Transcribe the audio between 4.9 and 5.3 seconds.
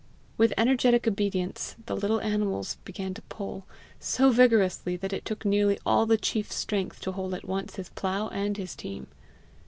that it